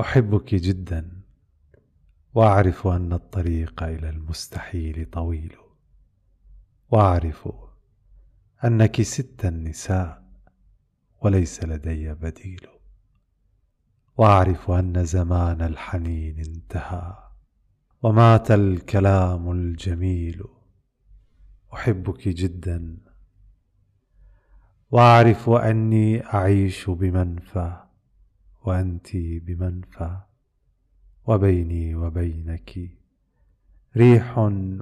أحبك 0.00 0.54
جدا 0.54 1.20
وأعرف 2.34 2.86
أن 2.86 3.12
الطريق 3.12 3.82
إلى 3.82 4.08
المستحيل 4.10 5.06
طويل. 5.12 5.56
وأعرف 6.90 7.48
أنك 8.64 9.02
ست 9.02 9.44
النساء 9.44 10.22
وليس 11.20 11.64
لدي 11.64 12.14
بديل. 12.14 12.66
وأعرف 14.16 14.70
أن 14.70 15.04
زمان 15.04 15.62
الحنين 15.62 16.38
انتهى 16.38 17.16
ومات 18.02 18.50
الكلام 18.50 19.50
الجميل. 19.50 20.44
أحبك 21.74 22.28
جدا 22.28 22.96
وأعرف 24.90 25.50
أني 25.50 26.26
أعيش 26.26 26.90
بمنفى. 26.90 27.85
وأنت 28.66 29.16
بمنفى 29.16 30.20
وبيني 31.26 31.94
وبينك 31.94 32.90
ريح 33.96 34.38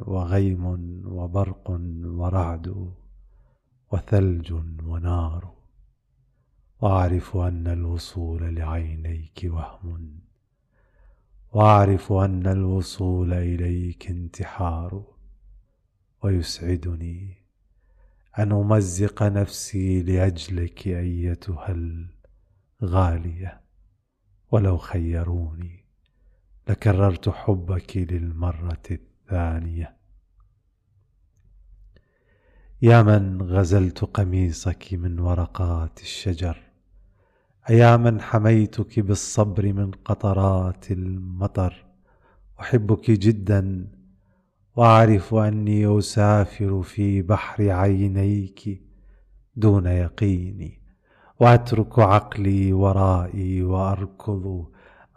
وغيم 0.06 0.64
وبرق 1.06 1.70
ورعد 2.04 2.92
وثلج 3.92 4.52
ونار. 4.84 5.54
واعرف 6.80 7.36
أن 7.36 7.66
الوصول 7.66 8.54
لعينيك 8.54 9.40
وهم. 9.44 10.20
واعرف 11.52 12.12
أن 12.12 12.46
الوصول 12.46 13.32
إليك 13.32 14.10
انتحار. 14.10 15.04
ويسعدني 16.22 17.36
أن 18.38 18.52
أمزق 18.52 19.22
نفسي 19.22 20.02
لأجلك 20.02 20.88
أيتها 20.88 21.76
الغالية. 22.82 23.63
ولو 24.54 24.76
خيروني 24.78 25.84
لكررت 26.68 27.28
حبك 27.28 27.96
للمرة 27.96 28.82
الثانية. 28.90 29.96
يا 32.82 33.02
من 33.02 33.42
غزلت 33.42 34.04
قميصك 34.04 34.88
من 34.92 35.18
ورقات 35.18 36.00
الشجر 36.00 36.62
أيا 37.70 37.96
من 37.96 38.20
حميتك 38.20 39.00
بالصبر 39.00 39.72
من 39.72 39.90
قطرات 39.90 40.90
المطر. 40.90 41.86
أحبك 42.60 43.10
جدا 43.10 43.88
وأعرف 44.76 45.34
أني 45.34 45.98
أسافر 45.98 46.82
في 46.82 47.22
بحر 47.22 47.70
عينيك 47.70 48.82
دون 49.56 49.86
يقيني 49.86 50.83
واترك 51.40 51.98
عقلي 51.98 52.72
ورائي 52.72 53.62
وأركض 53.62 54.66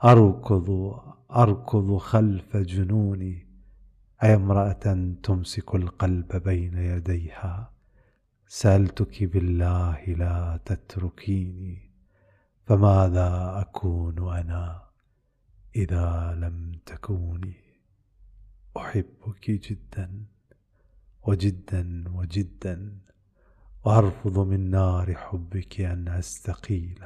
أركض 0.04 0.70
أركض 1.32 1.98
خلف 1.98 2.58
جنوني. 2.58 3.48
أي 4.24 4.36
امرأة 4.36 5.14
تمسك 5.24 5.76
القلب 5.76 6.36
بين 6.36 6.78
يديها؟ 6.78 7.72
سألتك 8.48 9.24
بالله 9.24 10.04
لا 10.06 10.60
تتركيني. 10.66 11.92
فماذا 12.66 13.54
أكون 13.62 14.38
أنا 14.38 14.82
إذا 15.76 16.36
لم 16.42 16.72
تكوني؟ 16.86 17.58
أحبك 18.78 19.52
جدا 19.52 20.26
وجدا 21.24 22.04
وجدا. 22.14 22.98
وأرفض 23.88 24.40
من 24.40 24.70
نار 24.70 25.16
حبك 25.16 25.82
أن 25.82 26.08
أستقيل 26.08 27.06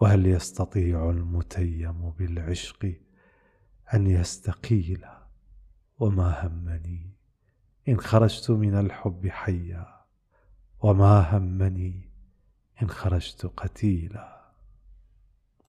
وهل 0.00 0.26
يستطيع 0.26 1.10
المتيم 1.10 2.10
بالعشق 2.10 2.94
أن 3.94 4.06
يستقيل؟ 4.06 5.04
وما 5.98 6.46
همني 6.46 7.10
إن 7.88 8.00
خرجت 8.00 8.50
من 8.50 8.74
الحب 8.74 9.28
حيا 9.28 9.86
وما 10.80 11.36
همني 11.36 12.10
إن 12.82 12.88
خرجت 12.88 13.46
قتيلا؟ 13.46 14.37